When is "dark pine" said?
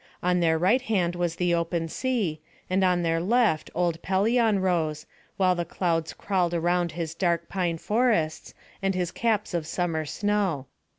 7.13-7.77